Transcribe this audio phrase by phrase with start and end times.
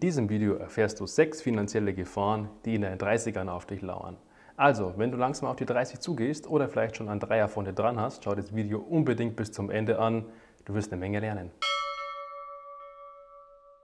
[0.00, 4.16] In diesem Video erfährst du sechs finanzielle Gefahren, die in deinen 30ern auf dich lauern.
[4.56, 8.00] Also, wenn du langsam auf die 30 zugehst oder vielleicht schon ein Dreier dir dran
[8.00, 10.24] hast, schau das Video unbedingt bis zum Ende an.
[10.64, 11.50] Du wirst eine Menge lernen.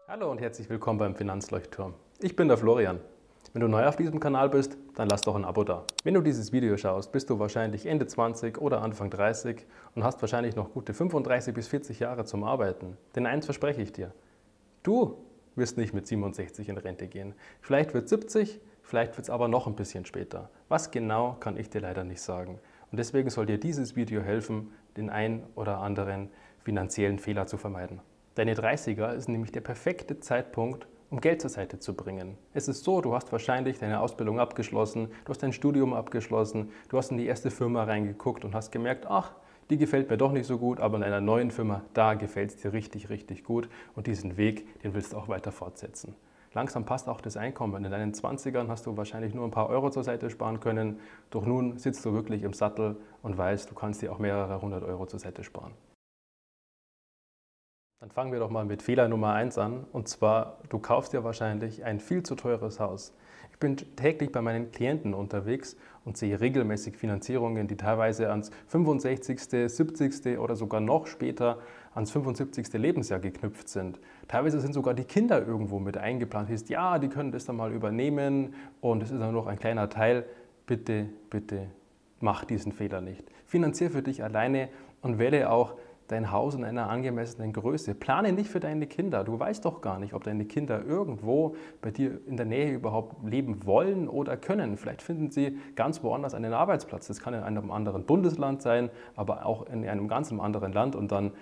[0.09, 1.93] Hallo und herzlich willkommen beim Finanzleuchtturm.
[2.21, 2.99] Ich bin der Florian.
[3.53, 5.85] Wenn du neu auf diesem Kanal bist, dann lass doch ein Abo da.
[6.03, 10.23] Wenn du dieses Video schaust, bist du wahrscheinlich Ende 20 oder Anfang 30 und hast
[10.23, 12.97] wahrscheinlich noch gute 35 bis 40 Jahre zum Arbeiten.
[13.15, 14.13] Denn eins verspreche ich dir.
[14.83, 15.26] Du
[15.57, 17.35] wirst nicht mit 67 in Rente gehen.
[17.61, 20.51] Vielleicht wird 70, vielleicht wird es aber noch ein bisschen später.
[20.69, 22.59] Was genau, kann ich dir leider nicht sagen.
[22.91, 26.31] Und deswegen soll dir dieses Video helfen, den ein oder anderen
[26.63, 28.01] finanziellen Fehler zu vermeiden.
[28.35, 32.37] Deine 30er ist nämlich der perfekte Zeitpunkt, um Geld zur Seite zu bringen.
[32.53, 36.99] Es ist so, du hast wahrscheinlich deine Ausbildung abgeschlossen, du hast dein Studium abgeschlossen, du
[36.99, 39.33] hast in die erste Firma reingeguckt und hast gemerkt, ach,
[39.71, 42.57] die gefällt mir doch nicht so gut, aber in einer neuen Firma, da gefällt es
[42.57, 46.15] dir richtig, richtig gut und diesen Weg, den willst du auch weiter fortsetzen.
[46.55, 47.85] Langsam passt auch das Einkommen.
[47.85, 51.01] In deinen 20ern hast du wahrscheinlich nur ein paar Euro zur Seite sparen können,
[51.31, 54.83] doch nun sitzt du wirklich im Sattel und weißt, du kannst dir auch mehrere hundert
[54.85, 55.73] Euro zur Seite sparen.
[58.01, 59.85] Dann fangen wir doch mal mit Fehler Nummer 1 an.
[59.93, 63.15] Und zwar, du kaufst dir wahrscheinlich ein viel zu teures Haus.
[63.53, 69.41] Ich bin täglich bei meinen Klienten unterwegs und sehe regelmäßig Finanzierungen, die teilweise ans 65.,
[69.69, 70.39] 70.
[70.39, 71.59] oder sogar noch später
[71.95, 72.73] ans 75.
[72.75, 73.99] Lebensjahr geknüpft sind.
[74.29, 76.49] Teilweise sind sogar die Kinder irgendwo mit eingeplant.
[76.49, 79.89] Ist ja, die können das dann mal übernehmen und es ist dann noch ein kleiner
[79.89, 80.25] Teil.
[80.67, 81.67] Bitte, bitte,
[82.21, 83.25] mach diesen Fehler nicht.
[83.45, 84.69] Finanzier für dich alleine
[85.03, 85.75] und werde auch
[86.09, 87.95] dein Haus in einer angemessenen Größe.
[87.95, 89.25] Plane nicht für deine Kinder.
[89.25, 93.29] Du weißt doch gar nicht, ob deine Kinder irgendwo bei dir in der Nähe überhaupt
[93.29, 94.77] leben wollen oder können.
[94.77, 97.07] Vielleicht finden sie ganz woanders einen Arbeitsplatz.
[97.07, 101.13] Das kann in einem anderen Bundesland sein, aber auch in einem ganz anderen Land und
[101.13, 101.33] dann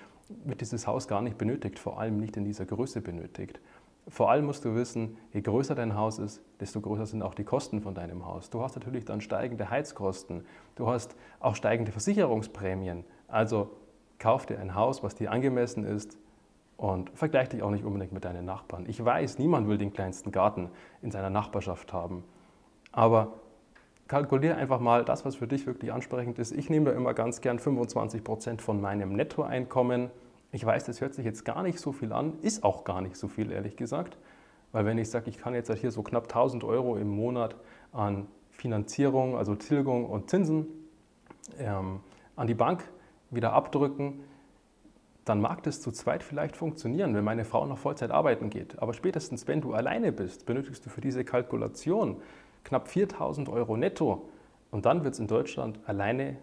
[0.45, 3.61] wird dieses Haus gar nicht benötigt, vor allem nicht in dieser Größe benötigt.
[4.09, 7.45] Vor allem musst du wissen, je größer dein Haus ist, desto größer sind auch die
[7.45, 8.51] Kosten von deinem Haus.
[8.51, 10.45] Du hast natürlich dann steigende Heizkosten,
[10.77, 13.05] du hast auch steigende Versicherungsprämien.
[13.29, 13.71] Also
[14.25, 16.17] kauf dir ein Haus, was dir angemessen ist
[16.79, 18.87] und vergleich dich auch nicht unbedingt mit deinen Nachbarn.
[18.89, 20.71] Ich weiß, niemand will den kleinsten Garten
[21.03, 22.25] in seiner Nachbarschaft haben.
[22.91, 23.35] Aber
[24.09, 26.53] kalkuliere einfach mal das, was für dich wirklich ansprechend ist.
[26.53, 30.09] Ich nehme da immer ganz gern 25 Prozent von meinem Nettoeinkommen.
[30.53, 33.17] Ich weiß, das hört sich jetzt gar nicht so viel an, ist auch gar nicht
[33.17, 34.17] so viel, ehrlich gesagt.
[34.73, 37.57] Weil wenn ich sage, ich kann jetzt hier so knapp 1000 Euro im Monat
[37.93, 40.67] an Finanzierung, also Tilgung und Zinsen
[41.59, 42.01] ähm,
[42.37, 42.89] an die Bank
[43.35, 44.21] wieder abdrücken,
[45.25, 48.81] dann mag das zu zweit vielleicht funktionieren, wenn meine Frau noch Vollzeit arbeiten geht.
[48.81, 52.21] Aber spätestens, wenn du alleine bist, benötigst du für diese Kalkulation
[52.63, 54.29] knapp 4000 Euro netto.
[54.71, 56.37] Und dann wird es in Deutschland alleine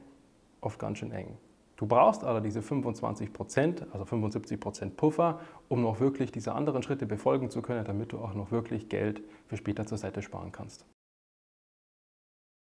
[0.62, 1.38] oft ganz schön eng.
[1.76, 6.84] Du brauchst aber diese 25 Prozent, also 75 Prozent Puffer, um noch wirklich diese anderen
[6.84, 10.52] Schritte befolgen zu können, damit du auch noch wirklich Geld für später zur Seite sparen
[10.52, 10.86] kannst.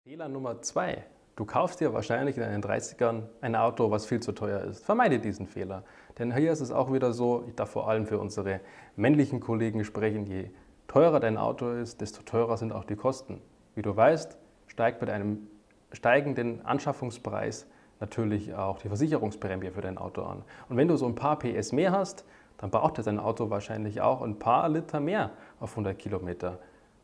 [0.05, 4.33] Fehler Nummer zwei Du kaufst dir wahrscheinlich in deinen 30ern ein Auto, was viel zu
[4.33, 4.85] teuer ist.
[4.85, 5.83] Vermeide diesen Fehler.
[6.19, 8.61] Denn hier ist es auch wieder so, ich darf vor allem für unsere
[8.97, 10.51] männlichen Kollegen sprechen, je
[10.89, 13.41] teurer dein Auto ist, desto teurer sind auch die Kosten.
[13.75, 15.47] Wie du weißt, steigt mit einem
[15.93, 17.67] steigenden Anschaffungspreis
[17.99, 20.43] natürlich auch die Versicherungsprämie für dein Auto an.
[20.69, 22.27] Und wenn du so ein paar PS mehr hast,
[22.59, 26.59] dann braucht dein Auto wahrscheinlich auch ein paar Liter mehr auf 100 Kilometer.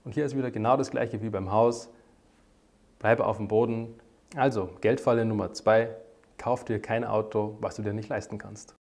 [0.04, 1.90] Und hier ist wieder genau das gleiche wie beim Haus.
[2.98, 3.94] Bleibe auf dem Boden,
[4.36, 5.96] also, Geldfalle Nummer zwei,
[6.36, 8.74] kauf dir kein Auto, was du dir nicht leisten kannst.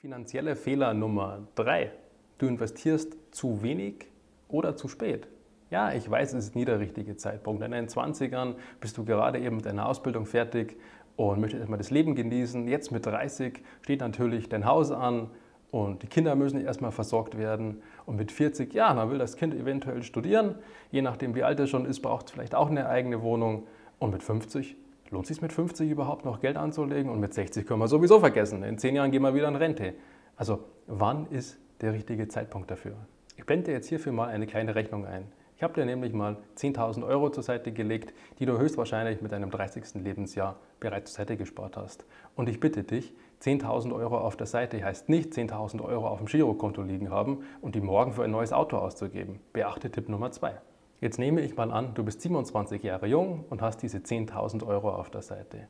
[0.00, 1.92] Finanzielle Fehler Nummer drei,
[2.38, 4.06] du investierst zu wenig
[4.48, 5.28] oder zu spät.
[5.70, 7.62] Ja, ich weiß, es ist nie der richtige Zeitpunkt.
[7.62, 10.76] In den 20ern bist du gerade eben mit deiner Ausbildung fertig
[11.16, 12.66] und möchtest erstmal das Leben genießen.
[12.66, 15.30] Jetzt mit 30 steht natürlich dein Haus an
[15.70, 17.82] und die Kinder müssen erstmal versorgt werden.
[18.06, 20.56] Und mit 40, ja, dann will das Kind eventuell studieren.
[20.90, 23.66] Je nachdem, wie alt es schon ist, braucht es vielleicht auch eine eigene Wohnung.
[23.98, 24.76] Und mit 50,
[25.10, 27.10] lohnt es sich mit 50 überhaupt noch Geld anzulegen?
[27.10, 28.64] Und mit 60 können wir sowieso vergessen.
[28.64, 29.94] In 10 Jahren gehen wir wieder in Rente.
[30.36, 32.94] Also, wann ist der richtige Zeitpunkt dafür?
[33.36, 35.24] Ich blende jetzt hierfür mal eine kleine Rechnung ein.
[35.56, 39.50] Ich habe dir nämlich mal 10.000 Euro zur Seite gelegt, die du höchstwahrscheinlich mit deinem
[39.50, 40.02] 30.
[40.02, 42.06] Lebensjahr bereits zur Seite gespart hast.
[42.34, 43.12] Und ich bitte dich,
[43.42, 47.74] 10.000 Euro auf der Seite heißt nicht 10.000 Euro auf dem Girokonto liegen haben und
[47.74, 49.40] die morgen für ein neues Auto auszugeben.
[49.52, 50.60] Beachte Tipp Nummer 2.
[51.00, 54.90] Jetzt nehme ich mal an, du bist 27 Jahre jung und hast diese 10.000 Euro
[54.90, 55.68] auf der Seite.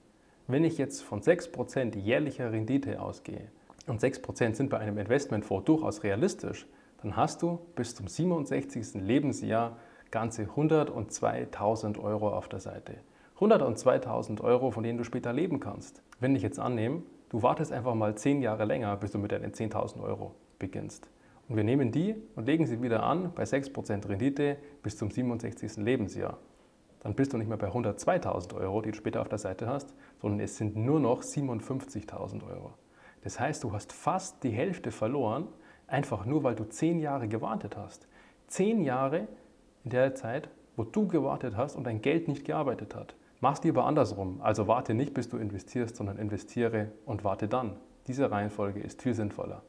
[0.49, 3.49] Wenn ich jetzt von 6% jährlicher Rendite ausgehe,
[3.87, 6.67] und 6% sind bei einem Investmentfonds durchaus realistisch,
[7.03, 8.95] dann hast du bis zum 67.
[8.95, 9.77] Lebensjahr
[10.11, 12.97] ganze 102.000 Euro auf der Seite.
[13.39, 16.03] 102.000 Euro, von denen du später leben kannst.
[16.19, 19.53] Wenn ich jetzt annehme, du wartest einfach mal 10 Jahre länger, bis du mit deinen
[19.53, 21.09] 10.000 Euro beginnst.
[21.49, 25.79] Und wir nehmen die und legen sie wieder an bei 6% Rendite bis zum 67.
[25.79, 26.39] Lebensjahr.
[27.01, 29.95] Dann bist du nicht mehr bei 102.000 Euro, die du später auf der Seite hast,
[30.21, 32.75] sondern es sind nur noch 57.000 Euro.
[33.23, 35.49] Das heißt, du hast fast die Hälfte verloren,
[35.87, 38.07] einfach nur weil du 10 Jahre gewartet hast.
[38.49, 39.29] 10 Jahre
[39.85, 43.15] in der Zeit, wo du gewartet hast und dein Geld nicht gearbeitet hat.
[43.41, 44.41] Mach's lieber andersrum.
[44.43, 47.81] Also warte nicht, bis du investierst, sondern investiere und warte dann.
[48.07, 49.63] Diese Reihenfolge ist viel sinnvoller.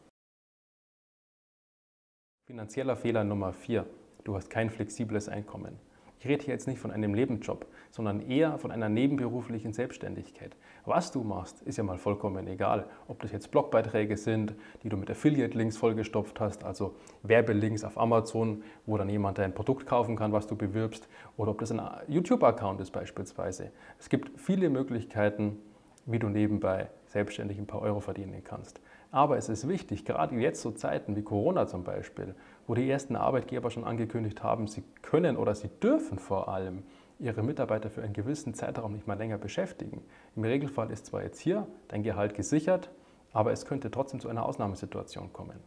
[2.47, 3.85] Finanzieller Fehler Nummer 4.
[4.25, 5.79] Du hast kein flexibles Einkommen.
[6.21, 10.55] Ich rede hier jetzt nicht von einem Nebenjob, sondern eher von einer nebenberuflichen Selbstständigkeit.
[10.85, 12.85] Was du machst, ist ja mal vollkommen egal.
[13.07, 14.53] Ob das jetzt Blogbeiträge sind,
[14.83, 19.87] die du mit Affiliate-Links vollgestopft hast, also Werbelinks auf Amazon, wo dann jemand dein Produkt
[19.87, 23.71] kaufen kann, was du bewirbst, oder ob das ein YouTube-Account ist beispielsweise.
[23.97, 25.57] Es gibt viele Möglichkeiten,
[26.05, 28.79] wie du nebenbei selbstständig ein paar Euro verdienen kannst.
[29.09, 32.35] Aber es ist wichtig, gerade jetzt so Zeiten wie Corona zum Beispiel,
[32.67, 36.83] wo die ersten Arbeitgeber schon angekündigt haben, sie können oder sie dürfen vor allem
[37.19, 40.03] ihre Mitarbeiter für einen gewissen Zeitraum nicht mal länger beschäftigen.
[40.35, 42.89] Im Regelfall ist zwar jetzt hier dein Gehalt gesichert,
[43.33, 45.59] aber es könnte trotzdem zu einer Ausnahmesituation kommen.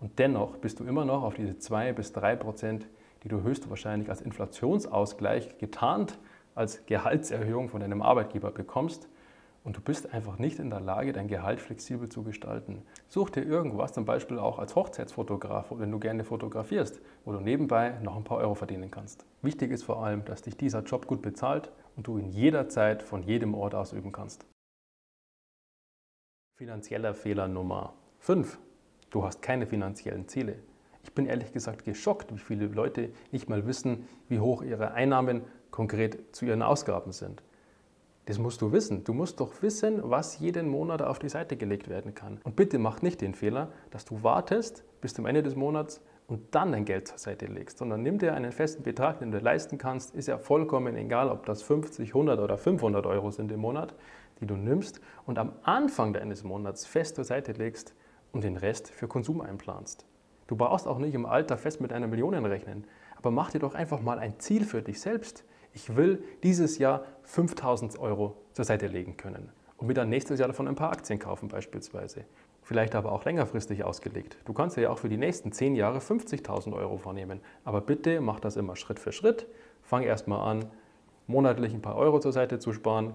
[0.00, 2.88] Und dennoch bist du immer noch auf diese 2 bis 3 Prozent,
[3.22, 6.18] die du höchstwahrscheinlich als Inflationsausgleich getarnt
[6.54, 9.08] als Gehaltserhöhung von deinem Arbeitgeber bekommst,
[9.64, 12.82] und du bist einfach nicht in der Lage, dein Gehalt flexibel zu gestalten.
[13.08, 17.98] Such dir irgendwas, zum Beispiel auch als Hochzeitsfotograf, wenn du gerne fotografierst, wo du nebenbei
[18.02, 19.24] noch ein paar Euro verdienen kannst.
[19.40, 23.22] Wichtig ist vor allem, dass dich dieser Job gut bezahlt und du ihn jederzeit von
[23.22, 24.44] jedem Ort ausüben kannst.
[26.56, 28.58] Finanzieller Fehler Nummer 5.
[29.08, 30.58] Du hast keine finanziellen Ziele.
[31.02, 35.42] Ich bin ehrlich gesagt geschockt, wie viele Leute nicht mal wissen, wie hoch ihre Einnahmen
[35.70, 37.42] konkret zu ihren Ausgaben sind.
[38.26, 39.04] Das musst du wissen.
[39.04, 42.40] Du musst doch wissen, was jeden Monat auf die Seite gelegt werden kann.
[42.44, 46.54] Und bitte mach nicht den Fehler, dass du wartest bis zum Ende des Monats und
[46.54, 49.76] dann dein Geld zur Seite legst, sondern nimm dir einen festen Betrag, den du leisten
[49.76, 50.14] kannst.
[50.14, 53.94] Ist ja vollkommen egal, ob das 50, 100 oder 500 Euro sind im Monat,
[54.40, 57.94] die du nimmst und am Anfang deines Monats fest zur Seite legst
[58.32, 60.06] und den Rest für Konsum einplanst.
[60.46, 62.86] Du brauchst auch nicht im Alter fest mit einer Million rechnen,
[63.16, 65.44] aber mach dir doch einfach mal ein Ziel für dich selbst
[65.74, 70.48] ich will dieses Jahr 5000 Euro zur Seite legen können und mir dann nächstes Jahr
[70.48, 72.24] davon ein paar Aktien kaufen beispielsweise.
[72.62, 74.38] Vielleicht aber auch längerfristig ausgelegt.
[74.46, 77.40] Du kannst ja auch für die nächsten 10 Jahre 50.000 Euro vornehmen.
[77.64, 79.46] Aber bitte mach das immer Schritt für Schritt.
[79.82, 80.64] Fang erstmal an,
[81.26, 83.14] monatlich ein paar Euro zur Seite zu sparen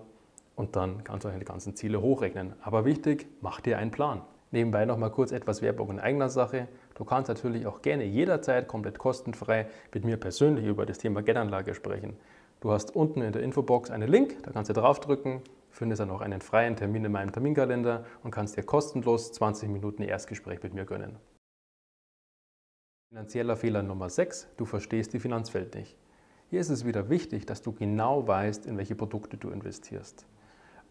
[0.55, 2.53] und dann kannst du deine ganzen Ziele hochrechnen.
[2.61, 4.21] Aber wichtig, mach dir einen Plan.
[4.51, 6.67] Nebenbei noch mal kurz etwas Werbung in eigener Sache.
[6.95, 11.73] Du kannst natürlich auch gerne jederzeit komplett kostenfrei mit mir persönlich über das Thema Geldanlage
[11.73, 12.17] sprechen.
[12.59, 16.19] Du hast unten in der Infobox einen Link, da kannst du draufdrücken, findest dann auch
[16.19, 20.85] einen freien Termin in meinem Terminkalender und kannst dir kostenlos 20 Minuten Erstgespräch mit mir
[20.85, 21.17] gönnen.
[23.09, 25.97] Finanzieller Fehler Nummer 6, du verstehst die Finanzwelt nicht.
[26.49, 30.27] Hier ist es wieder wichtig, dass du genau weißt, in welche Produkte du investierst.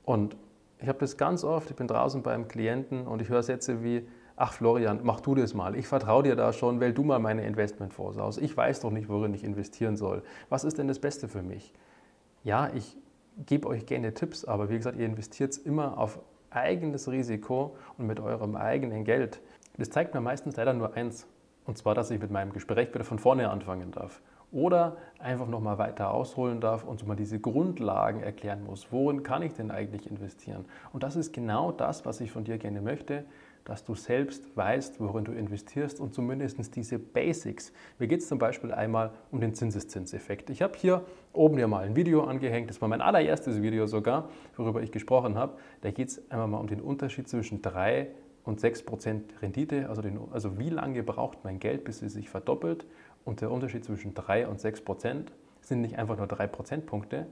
[0.05, 0.37] Und
[0.79, 4.09] ich habe das ganz oft, ich bin draußen beim Klienten und ich höre Sätze wie,
[4.38, 5.75] ach Florian, mach du das mal.
[5.75, 8.38] Ich vertraue dir da schon, wähl du mal meine Investmentfonds aus.
[8.38, 10.23] Ich weiß doch nicht, worin ich investieren soll.
[10.49, 11.75] Was ist denn das Beste für mich?
[12.44, 12.96] Ja, ich
[13.46, 16.20] gebe euch gerne Tipps, aber wie gesagt, ihr investiert immer auf
[16.50, 19.40] eigenes Risiko und mit eurem eigenen Geld.
[19.76, 21.26] Das zeigt mir meistens leider nur eins,
[21.66, 24.23] und zwar, dass ich mit meinem Gespräch wieder von vorne anfangen darf.
[24.50, 28.90] Oder einfach nochmal weiter ausholen darf und so mal diese Grundlagen erklären muss.
[28.90, 30.64] Worin kann ich denn eigentlich investieren?
[30.92, 33.25] Und das ist genau das, was ich von dir gerne möchte,
[33.69, 37.71] dass du selbst weißt, worin du investierst und zumindest diese Basics.
[37.99, 40.49] Mir geht es zum Beispiel einmal um den Zinseszinseffekt.
[40.49, 44.31] Ich habe hier oben ja mal ein Video angehängt, das war mein allererstes Video sogar,
[44.57, 45.59] worüber ich gesprochen habe.
[45.83, 48.09] Da geht es einmal mal um den Unterschied zwischen 3
[48.45, 52.31] und 6 Prozent Rendite, also, den, also wie lange braucht mein Geld, bis es sich
[52.31, 52.87] verdoppelt.
[53.27, 57.27] Und der Unterschied zwischen 3 und 6 Prozent sind nicht einfach nur 3 Prozentpunkte,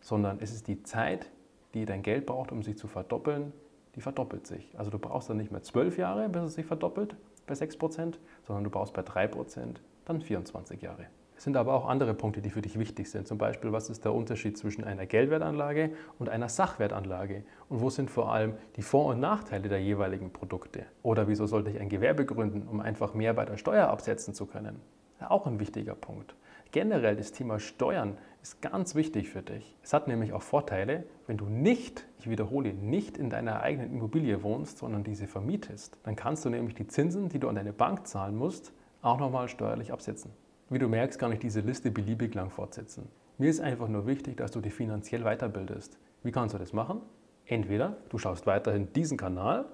[0.00, 1.30] sondern es ist die Zeit,
[1.74, 3.52] die dein Geld braucht, um sich zu verdoppeln
[3.96, 4.72] die verdoppelt sich.
[4.78, 8.64] Also du brauchst dann nicht mehr 12 Jahre, bis es sich verdoppelt bei 6%, sondern
[8.64, 11.06] du brauchst bei 3% dann 24 Jahre.
[11.36, 13.28] Es sind aber auch andere Punkte, die für dich wichtig sind.
[13.28, 17.44] Zum Beispiel, was ist der Unterschied zwischen einer Geldwertanlage und einer Sachwertanlage?
[17.68, 20.86] Und wo sind vor allem die Vor- und Nachteile der jeweiligen Produkte?
[21.02, 24.46] Oder wieso sollte ich ein Gewerbe gründen, um einfach mehr bei der Steuer absetzen zu
[24.46, 24.80] können?
[25.20, 26.34] Auch ein wichtiger Punkt.
[26.72, 29.76] Generell das Thema Steuern ist ganz wichtig für dich.
[29.82, 34.42] Es hat nämlich auch Vorteile, wenn du nicht, ich wiederhole, nicht in deiner eigenen Immobilie
[34.42, 35.98] wohnst, sondern diese vermietest.
[36.04, 39.48] Dann kannst du nämlich die Zinsen, die du an deine Bank zahlen musst, auch nochmal
[39.48, 40.32] steuerlich absetzen.
[40.68, 43.08] Wie du merkst, kann ich diese Liste beliebig lang fortsetzen.
[43.38, 45.98] Mir ist einfach nur wichtig, dass du dich finanziell weiterbildest.
[46.22, 47.02] Wie kannst du das machen?
[47.46, 49.66] Entweder du schaust weiterhin diesen Kanal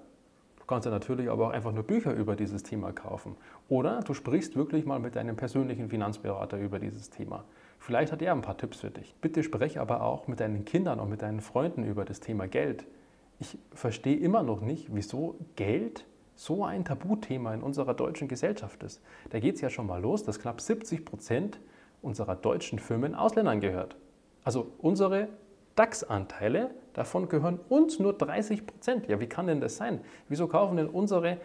[0.63, 3.35] Du kannst ja natürlich aber auch einfach nur Bücher über dieses Thema kaufen.
[3.69, 7.43] Oder du sprichst wirklich mal mit deinem persönlichen Finanzberater über dieses Thema.
[7.81, 9.13] Vielleicht hat er ein paar Tipps für dich.
[9.21, 12.87] Bitte sprech aber auch mit deinen Kindern und mit deinen Freunden über das Thema Geld.
[13.41, 19.03] Ich verstehe immer noch nicht, wieso Geld so ein Tabuthema in unserer deutschen Gesellschaft ist.
[19.31, 21.59] Da geht es ja schon mal los, dass knapp 70 Prozent
[22.03, 23.97] unserer deutschen Firmen Ausländern gehört.
[24.45, 25.29] Also unsere
[25.75, 29.09] DAX-Anteile, davon gehören uns nur 30 Prozent.
[29.09, 30.01] Ja, wie kann denn das sein?
[30.29, 31.39] Wieso kaufen denn unsere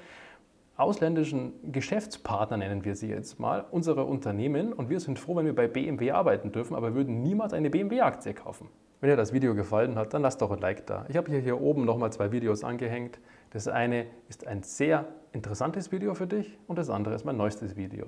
[0.77, 5.56] ausländischen Geschäftspartner, nennen wir sie jetzt mal, unsere Unternehmen und wir sind froh, wenn wir
[5.56, 8.70] bei BMW arbeiten dürfen, aber würden niemals eine BMW-Aktie kaufen?
[9.00, 11.06] Wenn dir das Video gefallen hat, dann lass doch ein Like da.
[11.10, 13.20] Ich habe hier, hier oben nochmal zwei Videos angehängt.
[13.51, 17.75] Das eine ist ein sehr interessantes Video für dich und das andere ist mein neuestes
[17.75, 18.08] Video.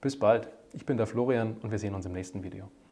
[0.00, 2.68] Bis bald, ich bin der Florian und wir sehen uns im nächsten Video.